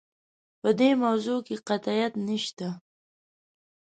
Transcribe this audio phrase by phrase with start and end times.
[0.61, 2.67] په دې موضوع کې قطعیت نشته.